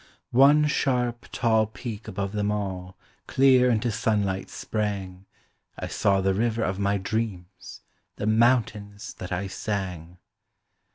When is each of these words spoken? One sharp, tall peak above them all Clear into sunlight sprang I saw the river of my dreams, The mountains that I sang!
One 0.33 0.65
sharp, 0.65 1.27
tall 1.31 1.67
peak 1.67 2.07
above 2.07 2.31
them 2.31 2.49
all 2.51 2.97
Clear 3.27 3.69
into 3.69 3.91
sunlight 3.91 4.49
sprang 4.49 5.27
I 5.77 5.85
saw 5.89 6.21
the 6.21 6.33
river 6.33 6.63
of 6.63 6.79
my 6.79 6.97
dreams, 6.97 7.81
The 8.15 8.25
mountains 8.25 9.13
that 9.19 9.31
I 9.31 9.45
sang! 9.45 10.17